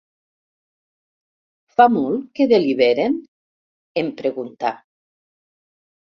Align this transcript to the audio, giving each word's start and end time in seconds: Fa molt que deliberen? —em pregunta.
Fa 1.73 1.85
molt 1.97 2.23
que 2.39 2.47
deliberen? 2.51 3.17
—em 4.01 4.09
pregunta. 4.23 4.71